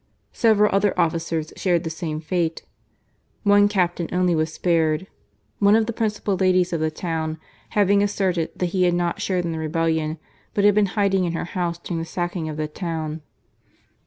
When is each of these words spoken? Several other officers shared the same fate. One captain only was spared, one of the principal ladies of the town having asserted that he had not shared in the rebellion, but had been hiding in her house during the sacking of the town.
Several 0.33 0.73
other 0.73 0.99
officers 0.99 1.53
shared 1.55 1.83
the 1.83 1.91
same 1.91 2.21
fate. 2.21 2.63
One 3.43 3.67
captain 3.67 4.09
only 4.11 4.33
was 4.33 4.51
spared, 4.51 5.05
one 5.59 5.75
of 5.75 5.85
the 5.85 5.93
principal 5.93 6.35
ladies 6.35 6.73
of 6.73 6.79
the 6.79 6.89
town 6.89 7.37
having 7.77 8.01
asserted 8.01 8.49
that 8.57 8.65
he 8.73 8.85
had 8.85 8.95
not 8.95 9.21
shared 9.21 9.45
in 9.45 9.51
the 9.51 9.59
rebellion, 9.59 10.17
but 10.55 10.63
had 10.65 10.73
been 10.73 10.87
hiding 10.97 11.25
in 11.25 11.33
her 11.33 11.45
house 11.45 11.77
during 11.77 11.99
the 11.99 12.05
sacking 12.07 12.49
of 12.49 12.57
the 12.57 12.67
town. 12.67 13.21